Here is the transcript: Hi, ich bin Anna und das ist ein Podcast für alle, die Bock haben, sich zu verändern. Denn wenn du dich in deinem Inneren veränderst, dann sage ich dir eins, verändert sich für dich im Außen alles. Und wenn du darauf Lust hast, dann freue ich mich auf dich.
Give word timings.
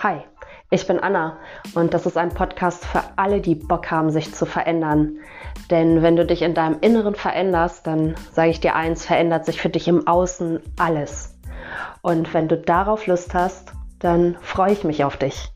Hi, 0.00 0.20
ich 0.70 0.86
bin 0.86 1.00
Anna 1.00 1.38
und 1.74 1.92
das 1.92 2.06
ist 2.06 2.16
ein 2.16 2.28
Podcast 2.28 2.86
für 2.86 3.02
alle, 3.16 3.40
die 3.40 3.56
Bock 3.56 3.90
haben, 3.90 4.10
sich 4.10 4.32
zu 4.32 4.46
verändern. 4.46 5.18
Denn 5.72 6.02
wenn 6.02 6.14
du 6.14 6.24
dich 6.24 6.42
in 6.42 6.54
deinem 6.54 6.78
Inneren 6.82 7.16
veränderst, 7.16 7.84
dann 7.84 8.14
sage 8.30 8.50
ich 8.50 8.60
dir 8.60 8.76
eins, 8.76 9.04
verändert 9.04 9.44
sich 9.44 9.60
für 9.60 9.70
dich 9.70 9.88
im 9.88 10.06
Außen 10.06 10.60
alles. 10.78 11.36
Und 12.00 12.32
wenn 12.32 12.46
du 12.46 12.56
darauf 12.56 13.08
Lust 13.08 13.34
hast, 13.34 13.72
dann 13.98 14.36
freue 14.40 14.70
ich 14.70 14.84
mich 14.84 15.02
auf 15.02 15.16
dich. 15.16 15.50